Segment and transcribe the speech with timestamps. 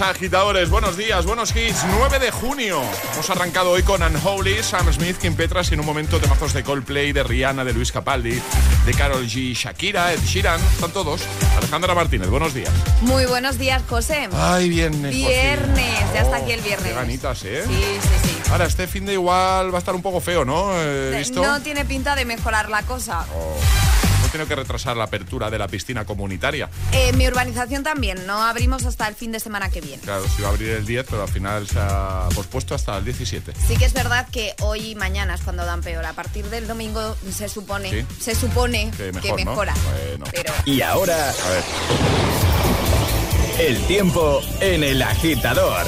[0.00, 0.70] Agitadores.
[0.70, 1.84] Buenos días, buenos hits.
[1.98, 2.80] 9 de junio.
[3.12, 6.64] Hemos arrancado hoy con Unholy, Sam Smith, Kim Petras y en un momento temazos de
[6.64, 8.40] Coldplay, de Rihanna, de Luis Capaldi,
[8.86, 10.60] de Carol G, Shakira, Ed Sheeran.
[10.60, 11.20] Están todos.
[11.58, 12.70] Alejandra Martínez, buenos días.
[13.02, 14.28] Muy buenos días, José.
[14.32, 15.10] Ay, viernes.
[15.14, 16.88] Viernes, ya está aquí el Oh, viernes.
[16.88, 17.64] Qué ganitas, ¿eh?
[17.66, 18.50] Sí, sí, sí.
[18.50, 20.72] Ahora, este fin de igual va a estar un poco feo, ¿no?
[21.16, 21.42] Visto.
[21.42, 23.26] No tiene pinta de mejorar la cosa.
[23.34, 23.56] Oh,
[24.32, 26.68] tenido que retrasar la apertura de la piscina comunitaria.
[26.92, 30.02] Eh, mi urbanización también, no abrimos hasta el fin de semana que viene.
[30.02, 33.04] Claro, se iba a abrir el 10, pero al final se ha pospuesto hasta el
[33.04, 33.52] 17.
[33.68, 36.04] Sí que es verdad que hoy y mañana es cuando dan peor.
[36.04, 38.06] A partir del domingo se supone, Sí.
[38.20, 39.36] se supone Que que, mejor, ¿no?
[39.50, 39.74] mejora.
[40.08, 40.24] Bueno.
[40.32, 41.62] Pero Y ahora, A ver.
[43.68, 45.86] el tiempo en el agitador.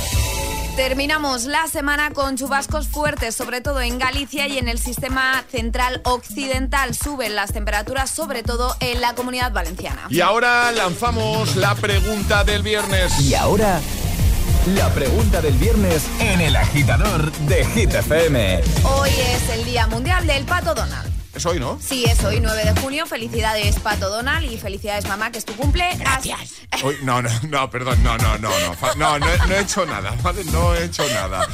[0.77, 6.01] Terminamos la semana con chubascos fuertes, sobre todo en Galicia y en el sistema central
[6.05, 6.95] occidental.
[6.95, 10.07] Suben las temperaturas, sobre todo en la comunidad valenciana.
[10.11, 13.21] Y ahora lanzamos la pregunta del viernes.
[13.21, 13.81] Y ahora,
[14.75, 18.61] la pregunta del viernes en el agitador de Hit FM.
[18.85, 21.14] Hoy es el Día Mundial del Pato Donald.
[21.35, 21.79] Es hoy, ¿no?
[21.83, 23.07] Sí, es hoy, 9 de junio.
[23.07, 25.85] Felicidades, Pato Donald, y felicidades, mamá, que es tu cumple.
[25.99, 26.39] Gracias.
[26.83, 29.85] Hoy, no, no, no, perdón, no, no, no, no, no, no, he- no he hecho
[29.85, 30.45] nada, ¿vale?
[30.45, 31.47] No he hecho nada.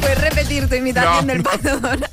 [0.00, 1.50] Puedes repetir tu imitación No, del no.
[1.50, 2.06] Pato Donald.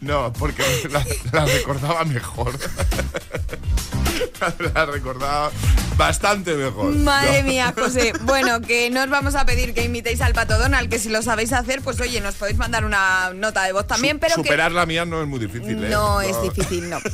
[0.00, 2.58] No, porque la, la recordaba mejor.
[4.74, 5.50] La recordaba
[5.96, 6.94] bastante mejor.
[6.94, 7.48] Madre No.
[7.48, 8.12] mía, José.
[8.22, 11.22] Bueno, que no os vamos a pedir que imitéis al Pato Donald, que si lo
[11.22, 14.70] sabéis hacer, pues oye, nos podéis mandar una nota de voz también, pero que Superar
[14.72, 15.88] la mía no es muy difícil, ¿eh?
[15.88, 16.98] no es difícil, no.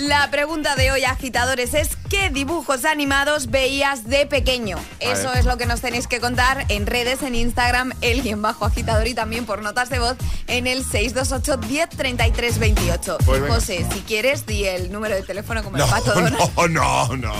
[0.00, 4.78] La pregunta de hoy, agitadores, es ¿qué dibujos animados veías de pequeño?
[4.98, 8.64] Eso es lo que nos tenéis que contar en redes, en Instagram, el guion bajo
[8.64, 10.16] agitador y también por notas de voz
[10.46, 13.18] en el 628 10 28.
[13.46, 17.34] José, si quieres, di el número de teléfono como el pato no, no, no, no.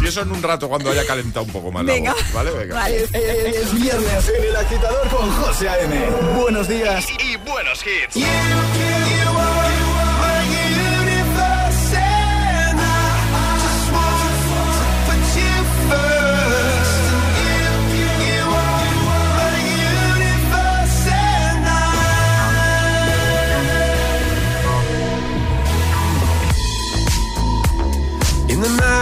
[0.00, 2.10] Si eso en un rato cuando haya calentado un poco más Venga.
[2.10, 2.50] la voz, ¿vale?
[2.50, 2.88] Venga.
[2.88, 5.94] Es, viernes en el agitador con José A.M.
[6.36, 8.16] Buenos días y, buenos hits.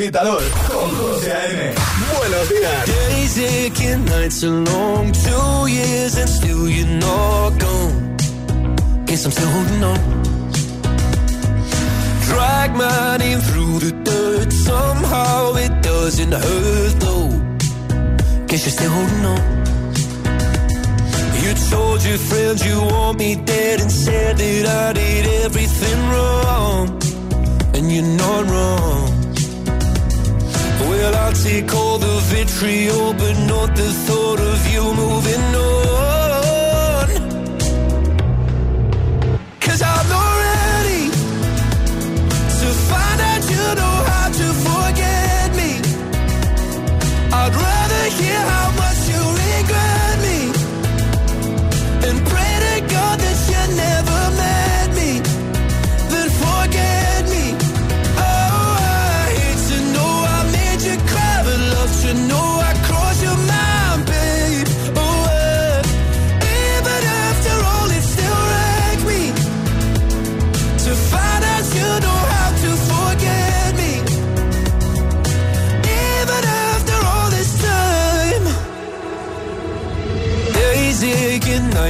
[0.00, 0.59] agitador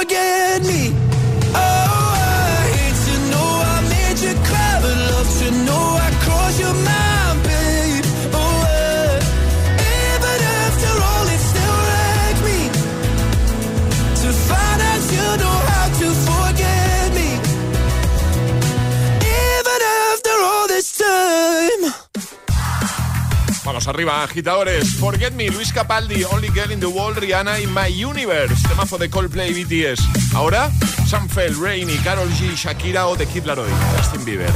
[0.00, 0.89] Forget me.
[23.90, 24.96] Arriba, agitadores.
[24.96, 28.66] Forget Me, Luis Capaldi, Only Girl in the World, Rihanna y My Universe.
[28.68, 30.34] Temazo de Coldplay BTS.
[30.34, 30.70] Ahora,
[31.06, 34.50] Sam Fell, Rain y Carol G, Shakira o The Kid Laroi, Justin Bieber.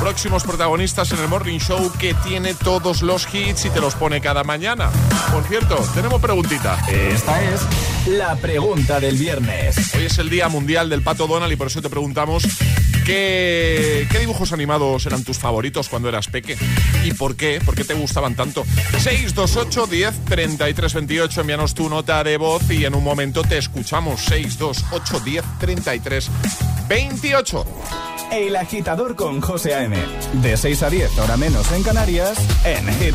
[0.00, 4.20] Próximos protagonistas en el Morning Show que tiene todos los hits y te los pone
[4.20, 4.90] cada mañana.
[5.32, 6.78] Por cierto, tenemos preguntita.
[6.88, 7.62] Esta es
[8.06, 9.94] la pregunta del viernes.
[9.94, 12.44] Hoy es el Día Mundial del Pato Donald y por eso te preguntamos
[13.06, 16.58] qué, qué dibujos animados eran tus favoritos cuando eras peque
[17.04, 18.64] y por qué, por qué te gustaban tanto.
[18.98, 24.20] 628 10 33 28, envíanos tu nota de voz y en un momento te escuchamos.
[24.22, 26.30] 628 10 33
[26.88, 27.66] 28.
[28.32, 29.96] El agitador con José A.M.
[30.42, 33.14] De 6 a 10, hora menos en Canarias, en Hit.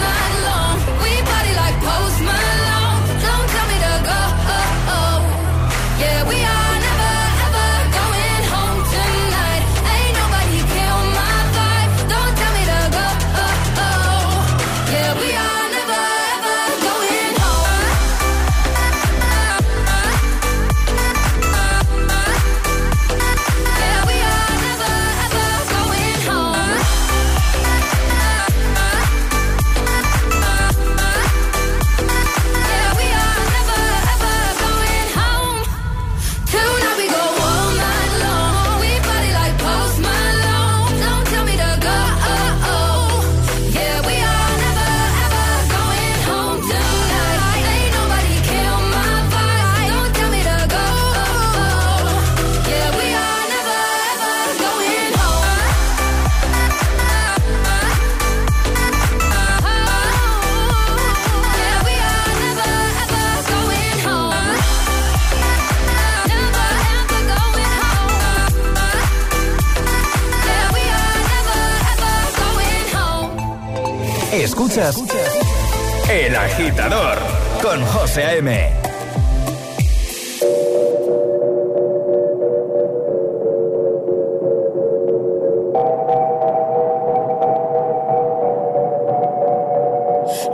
[74.77, 75.37] Escuchas,
[76.09, 77.17] El Agitador
[77.61, 78.73] con José A.M.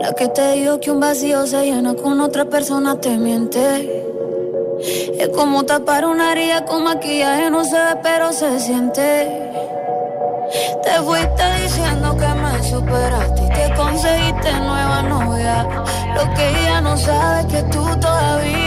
[0.02, 4.04] La que te digo que un vacío se llena con otra persona te miente.
[5.20, 9.52] Es como tapar una herida con maquillaje, no se ve, pero se siente.
[10.82, 13.27] Te fuiste diciendo que me superas
[14.08, 15.64] conseguiste nueva novia.
[16.16, 18.67] Lo que ella no sabe es que tú todavía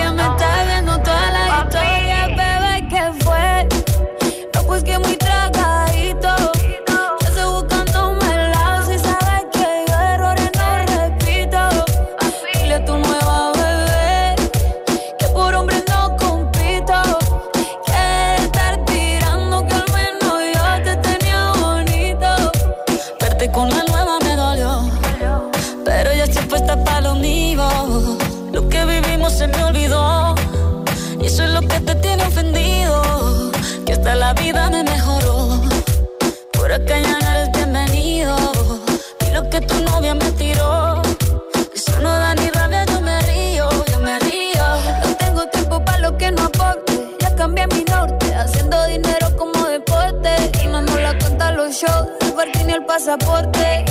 [52.70, 53.84] ni el pasaporte.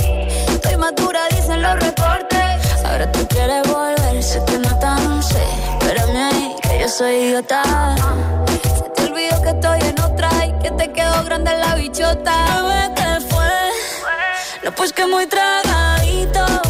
[0.48, 2.84] Estoy madura, dicen los reportes.
[2.84, 5.42] Ahora tú quieres volver, sé que no tan sé.
[5.78, 7.62] Espérame ahí, que yo soy idiota.
[8.74, 12.34] Se te olvidó que estoy en otra y que te quedó grande la bichota.
[12.54, 13.52] Bebé, te fue?
[14.64, 16.69] No, pues que muy tragadito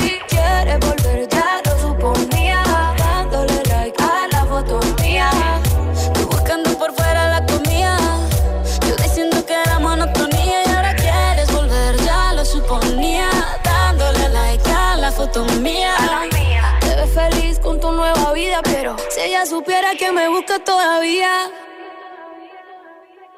[20.13, 21.49] me busca todavía.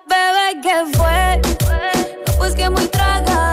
[0.07, 1.41] Bebé, que fue?
[2.25, 3.52] No, pues que muy traga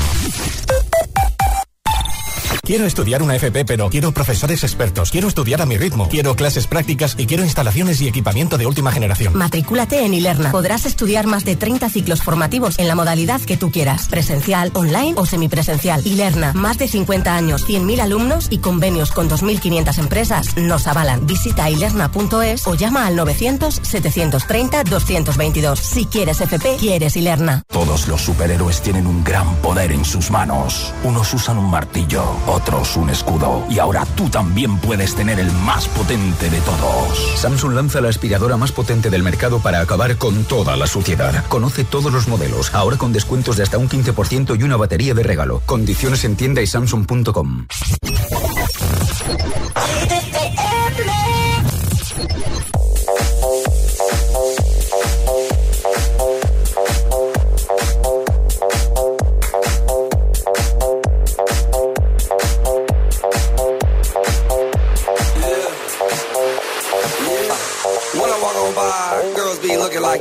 [2.63, 5.11] Quiero estudiar una FP, pero quiero profesores expertos.
[5.11, 6.07] Quiero estudiar a mi ritmo.
[6.07, 9.35] Quiero clases prácticas y quiero instalaciones y equipamiento de última generación.
[9.35, 10.51] Matricúlate en Ilerna.
[10.51, 14.07] Podrás estudiar más de 30 ciclos formativos en la modalidad que tú quieras.
[14.07, 16.07] Presencial, online o semipresencial.
[16.07, 16.53] Ilerna.
[16.53, 21.25] Más de 50 años, 100.000 alumnos y convenios con 2.500 empresas nos avalan.
[21.25, 25.75] Visita ilerna.es o llama al 900-730-222.
[25.75, 27.63] Si quieres FP, quieres Ilerna.
[27.67, 30.93] Todos los superhéroes tienen un gran poder en sus manos.
[31.03, 32.60] Unos usan un martillo, otros
[32.95, 33.65] un escudo.
[33.69, 37.39] Y ahora tú también puedes tener el más potente de todos.
[37.39, 41.45] Samsung lanza la aspiradora más potente del mercado para acabar con toda la suciedad.
[41.47, 45.23] Conoce todos los modelos, ahora con descuentos de hasta un 15% y una batería de
[45.23, 45.61] regalo.
[45.65, 47.67] Condiciones en tienda y samsung.com.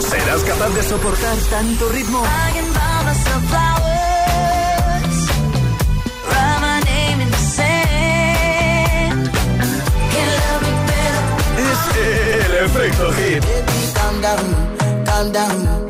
[0.00, 2.22] ¿Serás capaz de soportar tanto ritmo?
[12.64, 13.42] Efecto Hit.
[13.42, 14.46] Baby, calm down,
[15.04, 15.86] calm down.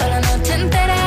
[0.00, 0.99] toda la noche entera.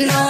[0.00, 0.29] No.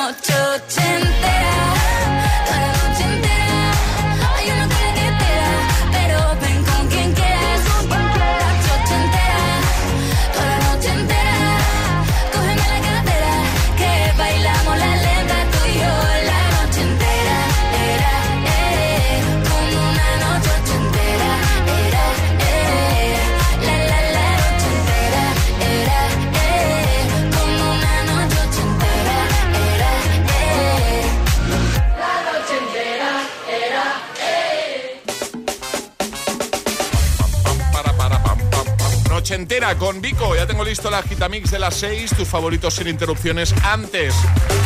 [40.40, 43.54] Ya tengo listo la Gitamix de las 6, tus favoritos sin interrupciones.
[43.62, 44.14] Antes,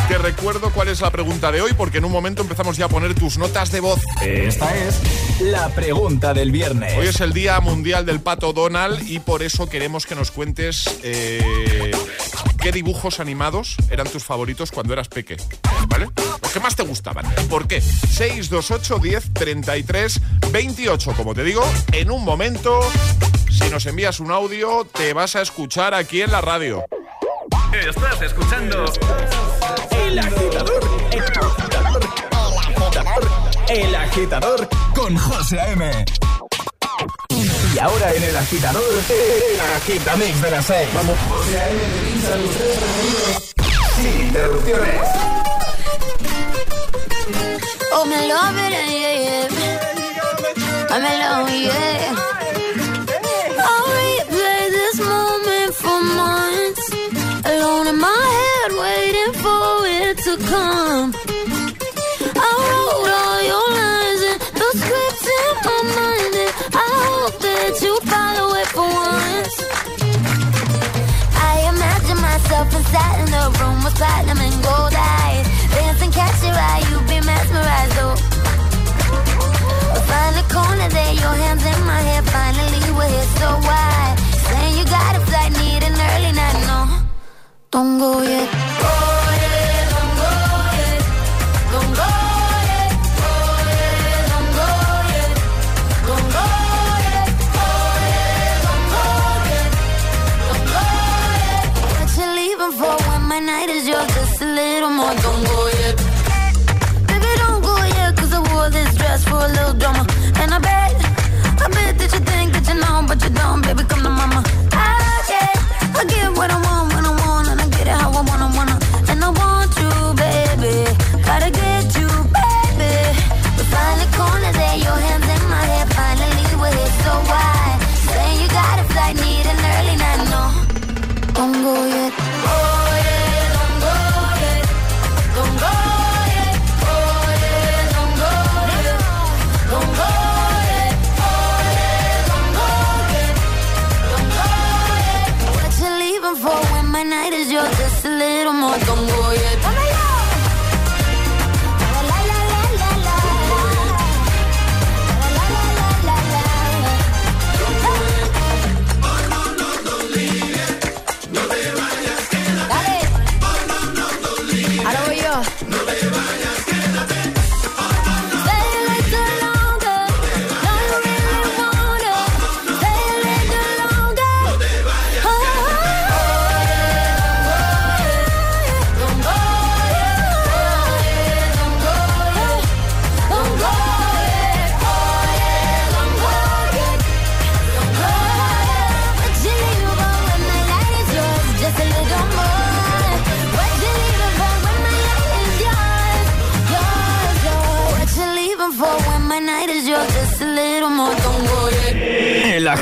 [0.07, 2.87] te recuerdo cuál es la pregunta de hoy, porque en un momento empezamos ya a
[2.87, 3.99] poner tus notas de voz.
[4.21, 5.01] Esta es
[5.41, 6.97] la pregunta del viernes.
[6.97, 10.97] Hoy es el Día Mundial del Pato Donald y por eso queremos que nos cuentes
[11.03, 11.91] eh,
[12.61, 15.35] qué dibujos animados eran tus favoritos cuando eras peque.
[15.89, 16.07] ¿Vale?
[16.55, 17.25] Que más te gustaban.
[17.49, 17.81] ¿Por qué?
[17.81, 20.21] 628 10 33
[20.53, 21.13] 28.
[21.17, 22.79] Como te digo, en un momento,
[23.51, 26.85] si nos envías un audio, te vas a escuchar aquí en la radio.
[27.73, 28.85] Estás escuchando
[29.91, 30.81] El Agitador.
[31.11, 31.99] El Agitador.
[33.67, 36.05] El Agitador con José M.
[37.73, 40.87] Y ahora en El Agitador, el Agitamix de las 6.
[40.93, 41.17] Vamos.
[41.27, 41.81] José A.M.
[43.97, 45.34] Sin interrupciones.
[47.97, 49.47] Oh, me love it, yeah, yeah.
[50.91, 52.11] I'm alone, yeah.
[53.71, 56.85] I'll replay this moment for months.
[57.47, 61.09] Alone in my head, waiting for it to come.
[62.35, 66.33] I wrote all your lines and the scripts in my mind.
[66.43, 69.55] And I hope that you follow it for once.
[71.47, 75.47] I imagine myself inside in the room with platinum and gold eyes.
[75.71, 76.11] Dancing,
[87.75, 88.54] 从不夜。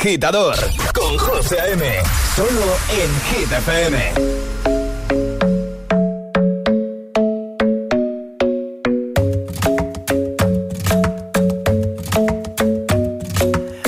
[0.05, 0.55] Agitador
[0.93, 1.81] con José A.M.
[2.35, 4.13] Solo en Hit FM.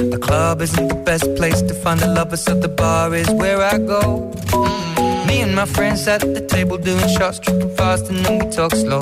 [0.09, 3.61] The club isn't the best place to find the lovers, so the bar is where
[3.61, 4.32] I go.
[5.28, 8.74] Me and my friends at the table doing shots, tripping fast, and then we talk
[8.74, 9.01] slow.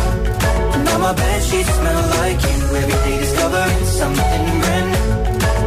[0.91, 2.57] Now my bed sheets smell like you.
[2.81, 5.09] Every day discovering something brand new.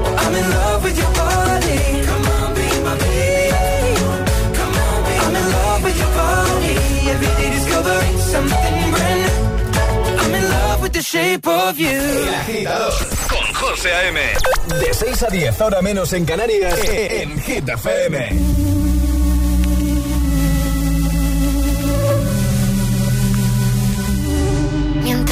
[0.05, 1.81] Well, I'm in love with your body.
[2.09, 3.95] Come on, be my baby.
[4.59, 6.75] Come on, be I'm in love with your body.
[7.15, 10.21] Every day discovering something brand new.
[10.23, 12.01] I'm in love with the shape of you.
[13.33, 14.21] Con José A.M.
[14.79, 18.84] De 6 a 10, ahora menos en Canarias, en Hit FM.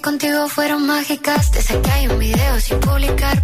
[0.00, 3.42] Contigo fueron mágicas, esas que hay un video sin publicar,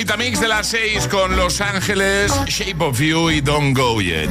[0.00, 4.30] agitamix de las 6 con Los Ángeles, Shape of You y Don't Go Yet.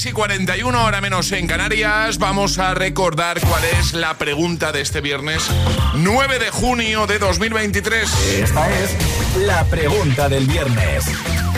[0.00, 2.16] 6 y 41, hora menos en Canarias.
[2.16, 5.42] Vamos a recordar cuál es la pregunta de este viernes
[5.94, 8.10] 9 de junio de 2023.
[8.38, 8.96] Esta es
[9.36, 11.04] la pregunta del viernes.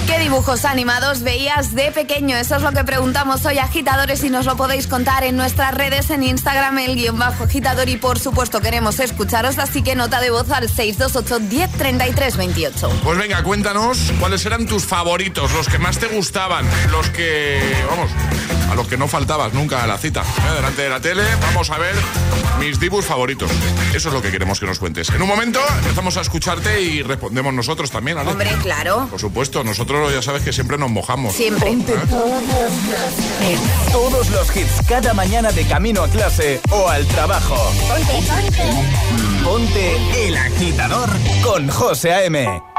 [0.06, 2.36] ¿Qué dibujos animados veías de pequeño?
[2.36, 6.10] Eso es lo que preguntamos hoy, agitadores, y nos lo podéis contar en nuestras redes,
[6.10, 10.30] en Instagram, el guion bajo agitador, y por supuesto queremos escucharos, así que nota de
[10.30, 12.90] voz al 628 10 33 28.
[13.04, 18.10] Pues venga, cuéntanos cuáles eran tus favoritos, los que más te gustaban, los que, vamos,
[18.72, 20.22] a los que no faltabas nunca a la cita.
[20.22, 20.54] ¿eh?
[20.54, 21.94] Delante de la tele, vamos a ver
[22.58, 23.50] mis dibujos favoritos.
[23.94, 25.10] Eso es lo que queremos que nos cuentes.
[25.10, 28.30] En un momento empezamos a escucharte y respondemos nosotros también, ¿vale?
[28.30, 29.08] Hombre, claro.
[29.10, 31.34] Por supuesto, nosotros ya sabes que siempre nos mojamos.
[31.34, 31.76] Siempre.
[32.08, 37.56] Todos los Todos los hits cada mañana de camino a clase o al trabajo.
[37.88, 39.44] Ponte, ponte.
[39.44, 41.10] Ponte el agitador
[41.42, 42.71] con José A.M.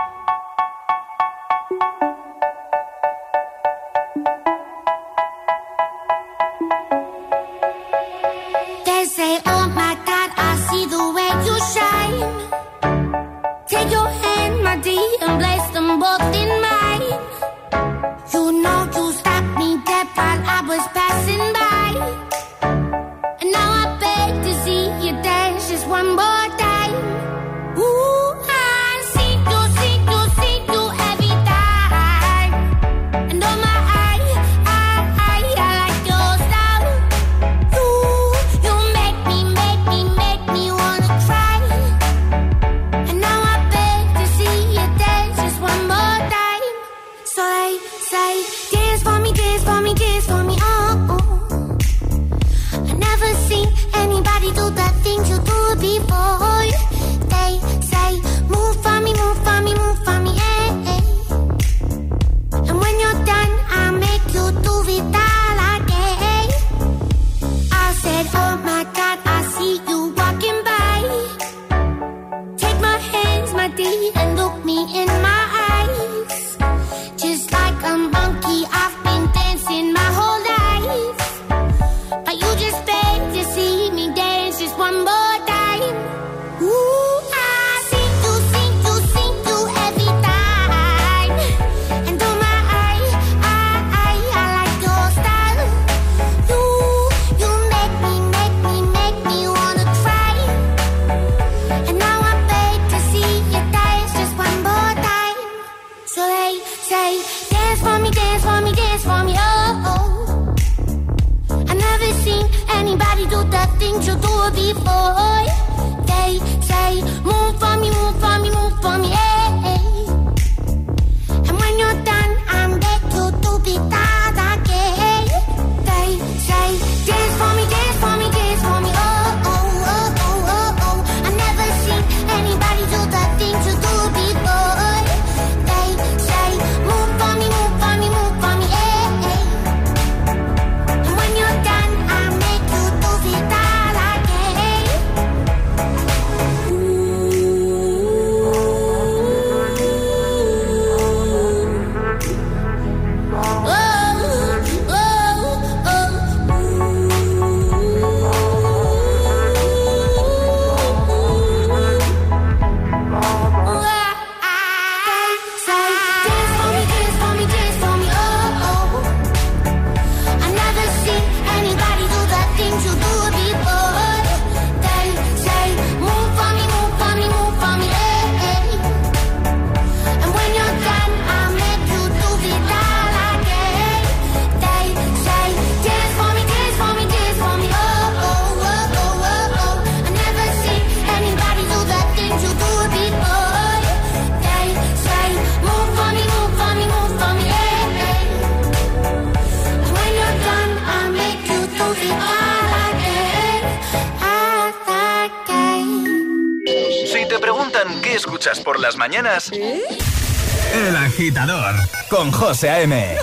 [212.64, 213.22] A.M.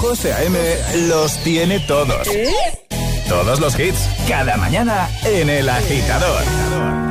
[0.00, 0.58] José A.M.
[1.08, 2.26] los tiene todos.
[2.28, 2.52] ¿Eh?
[3.28, 7.07] Todos los hits, cada mañana en El Agitador.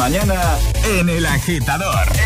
[0.00, 0.40] mañana
[0.82, 2.19] en El Agitador.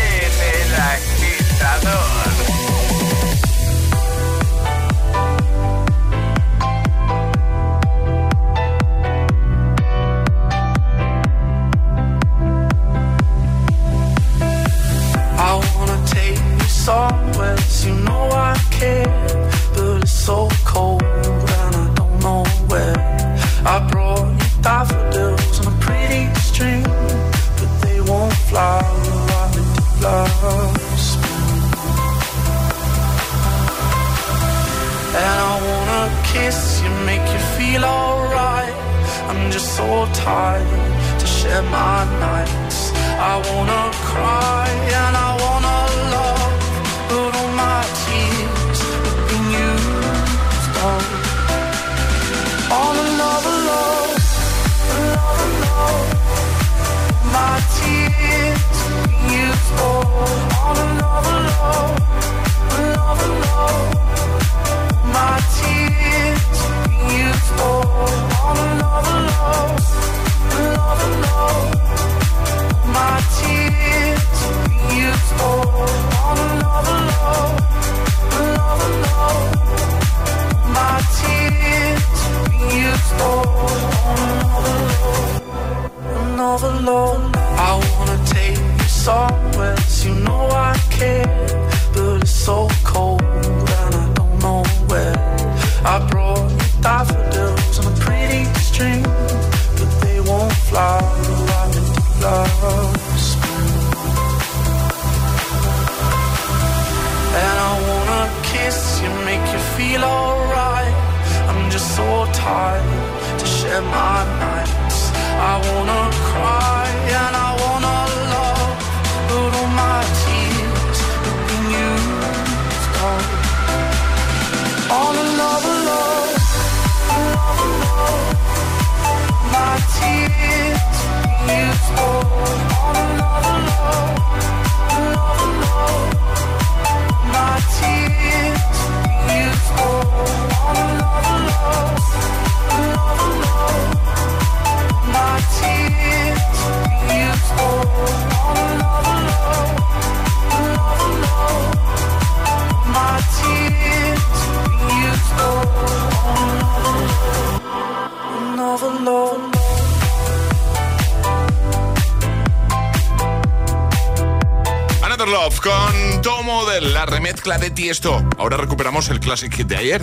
[167.75, 168.23] Tiesto.
[168.37, 170.01] Ahora recuperamos el Classic Hit de ayer.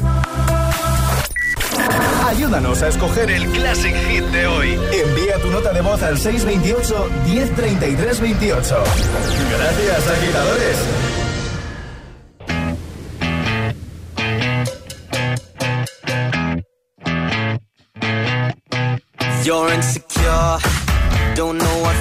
[2.26, 4.78] Ayúdanos a escoger el Classic Hit de hoy.
[4.92, 8.76] Envía tu nota de voz al 628-103328.
[9.50, 10.76] Gracias, agitadores.
[19.44, 20.58] You're insecure,
[21.34, 21.91] know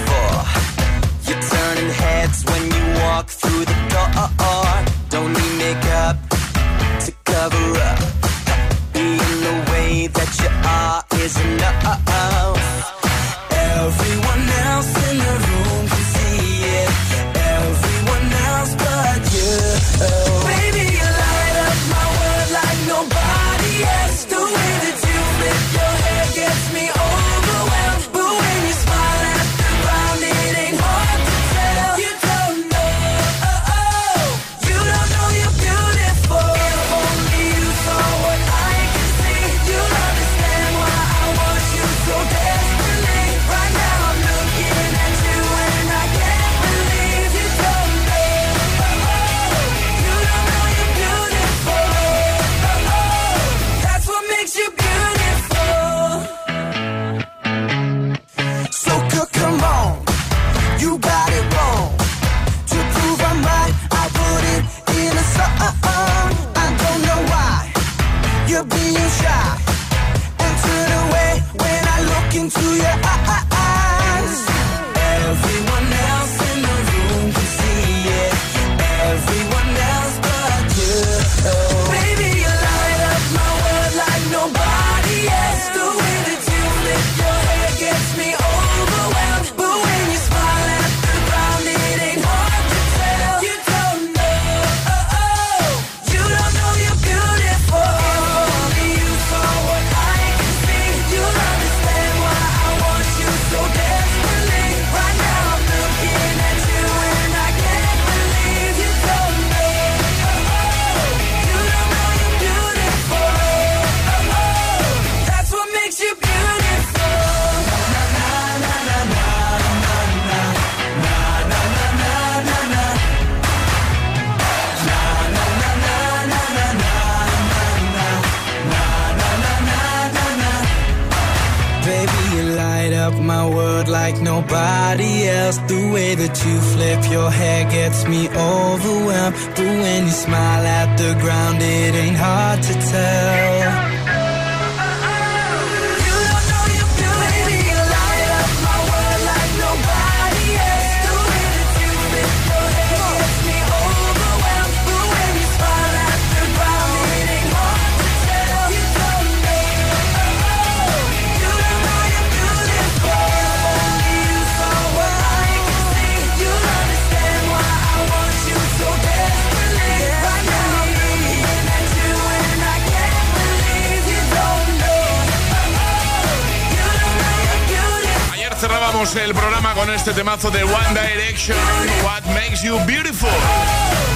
[180.31, 181.57] temazo de One Direction,
[182.05, 183.29] What Makes You Beautiful.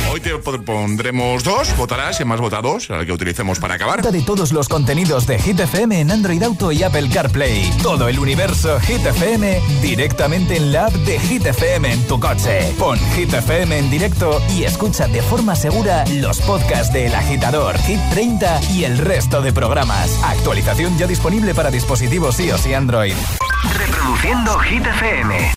[0.09, 4.01] Hoy te pondremos dos, votarás y más votados, el que utilicemos para acabar.
[4.01, 7.70] de todos los contenidos de Hit FM en Android Auto y Apple CarPlay.
[7.84, 12.74] Todo el universo Hit FM directamente en la app de Hit FM en tu coche.
[12.80, 17.78] Pon Hit FM en directo y escucha de forma segura los podcasts de El Agitador,
[17.80, 20.18] Hit 30 y el resto de programas.
[20.24, 23.16] Actualización ya disponible para dispositivos iOS y Android.
[23.78, 25.51] Reproduciendo Hit FM.